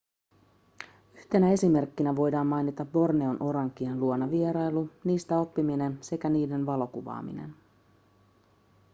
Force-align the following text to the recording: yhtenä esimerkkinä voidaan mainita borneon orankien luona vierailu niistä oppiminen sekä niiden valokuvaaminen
yhtenä 1.15 1.51
esimerkkinä 1.51 2.15
voidaan 2.15 2.47
mainita 2.47 2.85
borneon 2.85 3.37
orankien 3.43 3.99
luona 3.99 4.31
vierailu 4.31 4.89
niistä 5.03 5.39
oppiminen 5.39 5.97
sekä 6.01 6.29
niiden 6.29 6.65
valokuvaaminen 6.65 7.55